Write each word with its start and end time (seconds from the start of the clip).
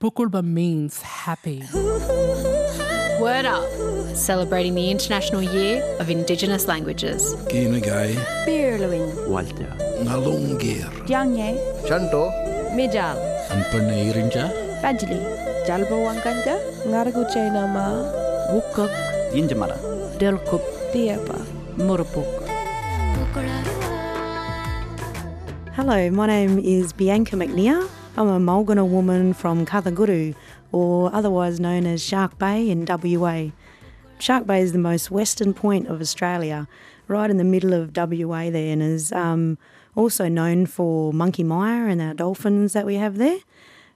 Pukulba 0.00 0.44
means 0.44 1.00
happy. 1.00 1.62
Word 3.18 3.46
Up, 3.46 3.64
celebrating 4.14 4.74
the 4.74 4.90
International 4.90 5.40
Year 5.42 5.82
of 5.98 6.10
Indigenous 6.10 6.68
Languages. 6.68 7.34
Kinagay, 7.48 8.12
Birluin, 8.44 9.26
Walter. 9.26 9.72
Nalungir, 10.04 10.84
Dianye, 11.08 11.56
Shanto, 11.88 12.28
Mijal, 12.76 13.16
Anpanairinja. 13.48 14.52
Fajli, 14.82 15.16
Jalbawanganja, 15.66 16.60
Ngaraguche 16.84 17.50
Nama, 17.50 17.86
Wukuk, 18.52 18.92
Yinjamara. 19.32 19.78
Delkup, 20.18 20.60
Diapa. 20.92 21.40
Murupuk. 21.78 22.28
Hello, 25.74 26.10
my 26.10 26.26
name 26.26 26.58
is 26.58 26.92
Bianca 26.92 27.34
McNear. 27.36 27.88
I'm 28.18 28.28
a 28.28 28.38
Mulgana 28.38 28.88
woman 28.88 29.34
from 29.34 29.66
Kathaguru, 29.66 30.34
or 30.72 31.14
otherwise 31.14 31.60
known 31.60 31.84
as 31.84 32.02
Shark 32.02 32.38
Bay 32.38 32.70
in 32.70 32.86
WA. 32.88 33.50
Shark 34.18 34.46
Bay 34.46 34.62
is 34.62 34.72
the 34.72 34.78
most 34.78 35.10
western 35.10 35.52
point 35.52 35.88
of 35.88 36.00
Australia, 36.00 36.66
right 37.08 37.28
in 37.28 37.36
the 37.36 37.44
middle 37.44 37.74
of 37.74 37.94
WA 37.94 38.48
there, 38.48 38.72
and 38.72 38.82
is 38.82 39.12
um, 39.12 39.58
also 39.94 40.30
known 40.30 40.64
for 40.64 41.12
Monkey 41.12 41.44
Mia 41.44 41.88
and 41.88 42.00
our 42.00 42.14
dolphins 42.14 42.72
that 42.72 42.86
we 42.86 42.94
have 42.94 43.18
there. 43.18 43.40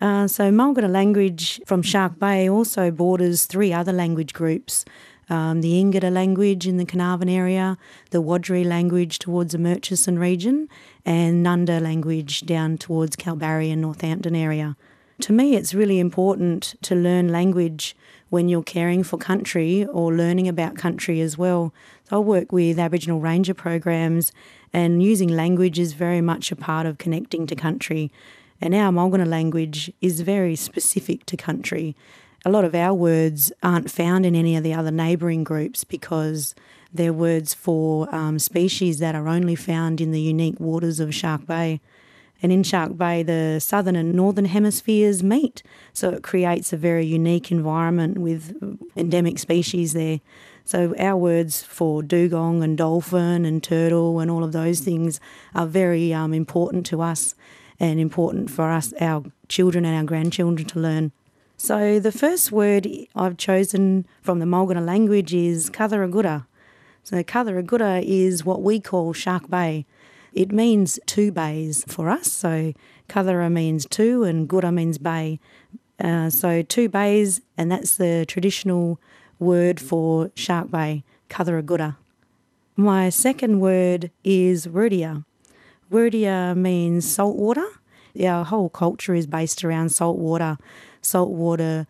Uh, 0.00 0.28
so 0.28 0.52
Mulgana 0.52 0.88
language 0.88 1.60
from 1.66 1.82
Shark 1.82 2.16
Bay 2.16 2.48
also 2.48 2.92
borders 2.92 3.46
three 3.46 3.72
other 3.72 3.92
language 3.92 4.32
groups. 4.32 4.84
Um, 5.28 5.60
the 5.62 5.82
Ingada 5.82 6.12
language 6.12 6.66
in 6.66 6.76
the 6.76 6.84
Carnarvon 6.84 7.28
area, 7.28 7.78
the 8.10 8.22
Wadri 8.22 8.64
language 8.64 9.18
towards 9.18 9.52
the 9.52 9.58
Murchison 9.58 10.18
region, 10.18 10.68
and 11.04 11.44
Nunda 11.44 11.80
language 11.80 12.42
down 12.42 12.78
towards 12.78 13.16
Kalbarri 13.16 13.72
and 13.72 13.80
Northampton 13.80 14.36
area. 14.36 14.76
To 15.20 15.32
me, 15.32 15.54
it's 15.54 15.74
really 15.74 16.00
important 16.00 16.74
to 16.82 16.94
learn 16.94 17.28
language 17.28 17.96
when 18.30 18.48
you're 18.48 18.64
caring 18.64 19.04
for 19.04 19.16
country 19.16 19.86
or 19.86 20.12
learning 20.12 20.48
about 20.48 20.76
country 20.76 21.20
as 21.20 21.38
well. 21.38 21.72
So 22.08 22.16
I 22.16 22.18
work 22.18 22.50
with 22.50 22.78
Aboriginal 22.78 23.20
Ranger 23.20 23.54
programs, 23.54 24.32
and 24.72 25.02
using 25.02 25.28
language 25.28 25.78
is 25.78 25.92
very 25.92 26.20
much 26.20 26.50
a 26.50 26.56
part 26.56 26.84
of 26.84 26.98
connecting 26.98 27.46
to 27.46 27.54
country. 27.54 28.10
And 28.60 28.74
our 28.74 28.90
Mulgana 28.90 29.26
language 29.26 29.92
is 30.00 30.20
very 30.22 30.56
specific 30.56 31.26
to 31.26 31.36
country. 31.36 31.94
A 32.46 32.50
lot 32.50 32.66
of 32.66 32.74
our 32.74 32.92
words 32.92 33.52
aren't 33.62 33.90
found 33.90 34.26
in 34.26 34.34
any 34.34 34.54
of 34.54 34.62
the 34.62 34.74
other 34.74 34.90
neighbouring 34.90 35.44
groups 35.44 35.82
because 35.82 36.54
they're 36.92 37.12
words 37.12 37.54
for 37.54 38.14
um, 38.14 38.38
species 38.38 38.98
that 38.98 39.14
are 39.14 39.28
only 39.28 39.54
found 39.54 39.98
in 39.98 40.12
the 40.12 40.20
unique 40.20 40.60
waters 40.60 41.00
of 41.00 41.14
Shark 41.14 41.46
Bay. 41.46 41.80
And 42.42 42.52
in 42.52 42.62
Shark 42.62 42.98
Bay, 42.98 43.22
the 43.22 43.60
southern 43.60 43.96
and 43.96 44.12
northern 44.12 44.44
hemispheres 44.44 45.22
meet, 45.22 45.62
so 45.94 46.10
it 46.10 46.22
creates 46.22 46.70
a 46.70 46.76
very 46.76 47.06
unique 47.06 47.50
environment 47.50 48.18
with 48.18 48.78
endemic 48.94 49.38
species 49.38 49.94
there. 49.94 50.20
So 50.66 50.94
our 50.98 51.16
words 51.16 51.62
for 51.62 52.02
dugong 52.02 52.62
and 52.62 52.76
dolphin 52.76 53.46
and 53.46 53.62
turtle 53.62 54.20
and 54.20 54.30
all 54.30 54.44
of 54.44 54.52
those 54.52 54.80
things 54.80 55.18
are 55.54 55.66
very 55.66 56.12
um, 56.12 56.34
important 56.34 56.84
to 56.86 57.00
us 57.00 57.34
and 57.80 57.98
important 57.98 58.50
for 58.50 58.70
us, 58.70 58.92
our 59.00 59.24
children 59.48 59.86
and 59.86 59.96
our 59.96 60.04
grandchildren 60.04 60.68
to 60.68 60.78
learn. 60.78 61.12
So 61.64 61.98
the 61.98 62.12
first 62.12 62.52
word 62.52 62.86
I've 63.16 63.38
chosen 63.38 64.06
from 64.20 64.38
the 64.38 64.44
Mulgana 64.44 64.84
language 64.84 65.32
is 65.32 65.70
Katharagura. 65.70 66.44
So 67.04 67.22
Katharagura 67.22 68.04
is 68.04 68.44
what 68.44 68.60
we 68.60 68.80
call 68.80 69.14
Shark 69.14 69.48
Bay. 69.48 69.86
It 70.34 70.52
means 70.52 71.00
two 71.06 71.32
bays 71.32 71.82
for 71.88 72.10
us. 72.10 72.30
So 72.30 72.74
Kathara 73.08 73.50
means 73.50 73.86
two 73.86 74.24
and 74.24 74.46
Gura 74.46 74.74
means 74.74 74.98
bay. 74.98 75.40
Uh, 75.98 76.28
so 76.28 76.60
two 76.60 76.90
bays, 76.90 77.40
and 77.56 77.72
that's 77.72 77.96
the 77.96 78.26
traditional 78.28 79.00
word 79.38 79.80
for 79.80 80.30
Shark 80.34 80.70
Bay, 80.70 81.02
Katharagura. 81.30 81.96
My 82.76 83.08
second 83.08 83.60
word 83.60 84.10
is 84.22 84.66
Rudia. 84.66 85.24
Rudia 85.90 86.54
means 86.54 87.10
salt 87.10 87.36
water. 87.36 87.68
Our 88.22 88.44
whole 88.44 88.68
culture 88.68 89.14
is 89.14 89.26
based 89.26 89.64
around 89.64 89.90
salt 89.90 90.18
water, 90.18 90.58
salt 91.00 91.30
water 91.30 91.86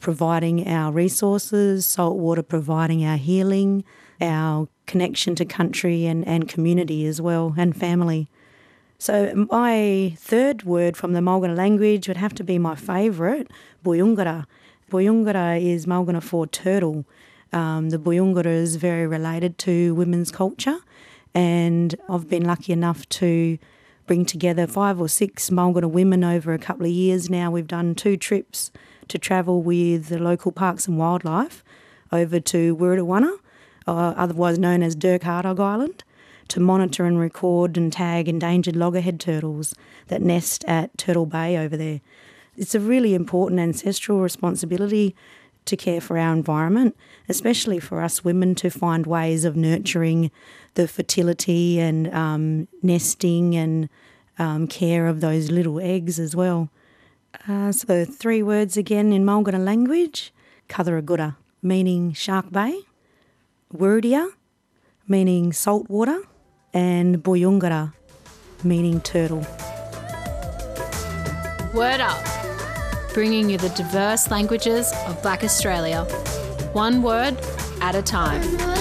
providing 0.00 0.66
our 0.66 0.90
resources, 0.90 1.86
salt 1.86 2.16
water 2.16 2.42
providing 2.42 3.04
our 3.04 3.16
healing, 3.16 3.84
our 4.20 4.68
connection 4.86 5.34
to 5.36 5.44
country 5.44 6.06
and, 6.06 6.26
and 6.26 6.48
community 6.48 7.06
as 7.06 7.20
well, 7.20 7.54
and 7.56 7.76
family. 7.76 8.28
So 8.98 9.46
my 9.50 10.14
third 10.18 10.64
word 10.64 10.96
from 10.96 11.12
the 11.12 11.20
Mulgana 11.20 11.56
language 11.56 12.08
would 12.08 12.16
have 12.16 12.34
to 12.34 12.44
be 12.44 12.58
my 12.58 12.74
favourite, 12.74 13.50
Buyungara. 13.84 14.46
Buyungara 14.90 15.62
is 15.62 15.86
Mulgana 15.86 16.22
for 16.22 16.46
turtle. 16.46 17.04
Um, 17.52 17.90
the 17.90 17.98
Buyungara 17.98 18.46
is 18.46 18.76
very 18.76 19.06
related 19.06 19.56
to 19.58 19.94
women's 19.94 20.30
culture, 20.30 20.78
and 21.34 21.94
I've 22.08 22.28
been 22.28 22.44
lucky 22.44 22.72
enough 22.72 23.08
to 23.10 23.58
bring 24.10 24.24
together 24.24 24.66
five 24.66 25.00
or 25.00 25.08
six 25.08 25.50
Mulgana 25.50 25.88
women 25.88 26.24
over 26.24 26.52
a 26.52 26.58
couple 26.58 26.84
of 26.84 26.90
years 26.90 27.30
now. 27.30 27.48
We've 27.48 27.64
done 27.64 27.94
two 27.94 28.16
trips 28.16 28.72
to 29.06 29.18
travel 29.18 29.62
with 29.62 30.08
the 30.08 30.18
local 30.18 30.50
parks 30.50 30.88
and 30.88 30.98
wildlife 30.98 31.62
over 32.10 32.40
to 32.40 32.76
Wirrawana, 32.76 33.38
uh, 33.86 34.14
otherwise 34.16 34.58
known 34.58 34.82
as 34.82 34.96
Dirk 34.96 35.22
Hartog 35.22 35.60
Island, 35.60 36.02
to 36.48 36.58
monitor 36.58 37.04
and 37.04 37.20
record 37.20 37.76
and 37.76 37.92
tag 37.92 38.28
endangered 38.28 38.74
loggerhead 38.74 39.20
turtles 39.20 39.76
that 40.08 40.22
nest 40.22 40.64
at 40.64 40.98
Turtle 40.98 41.24
Bay 41.24 41.56
over 41.56 41.76
there. 41.76 42.00
It's 42.56 42.74
a 42.74 42.80
really 42.80 43.14
important 43.14 43.60
ancestral 43.60 44.20
responsibility 44.22 45.14
to 45.66 45.76
care 45.76 46.00
for 46.00 46.18
our 46.18 46.32
environment, 46.32 46.96
especially 47.28 47.78
for 47.78 48.00
us 48.02 48.24
women 48.24 48.54
to 48.56 48.70
find 48.70 49.06
ways 49.06 49.44
of 49.44 49.56
nurturing 49.56 50.30
the 50.74 50.88
fertility 50.88 51.78
and 51.78 52.12
um, 52.14 52.68
nesting 52.82 53.56
and 53.56 53.88
um, 54.38 54.66
care 54.66 55.06
of 55.06 55.20
those 55.20 55.50
little 55.50 55.80
eggs 55.80 56.18
as 56.18 56.34
well. 56.34 56.70
Uh, 57.46 57.70
so, 57.72 58.04
three 58.04 58.42
words 58.42 58.76
again 58.76 59.12
in 59.12 59.24
Mulgana 59.24 59.62
language 59.64 60.32
Katharagura, 60.68 61.36
meaning 61.62 62.12
Shark 62.12 62.50
Bay, 62.50 62.80
Wurudia, 63.74 64.30
meaning 65.06 65.52
salt 65.52 65.88
water, 65.88 66.22
and 66.72 67.22
Buyungara, 67.22 67.92
meaning 68.64 69.00
turtle. 69.00 69.46
Word 71.74 72.00
Up, 72.00 72.39
bringing 73.12 73.50
you 73.50 73.58
the 73.58 73.68
diverse 73.70 74.30
languages 74.30 74.92
of 75.06 75.20
Black 75.22 75.42
Australia, 75.42 76.04
one 76.72 77.02
word 77.02 77.36
at 77.80 77.94
a 77.94 78.02
time. 78.02 78.79